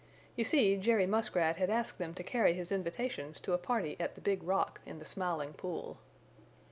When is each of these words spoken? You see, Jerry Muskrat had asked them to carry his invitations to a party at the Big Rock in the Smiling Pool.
You 0.35 0.43
see, 0.43 0.77
Jerry 0.77 1.05
Muskrat 1.05 1.57
had 1.57 1.69
asked 1.69 1.99
them 1.99 2.15
to 2.15 2.23
carry 2.23 2.53
his 2.55 2.71
invitations 2.71 3.39
to 3.41 3.53
a 3.53 3.59
party 3.59 3.95
at 3.99 4.15
the 4.15 4.21
Big 4.21 4.41
Rock 4.41 4.81
in 4.83 4.97
the 4.97 5.05
Smiling 5.05 5.53
Pool. 5.53 5.99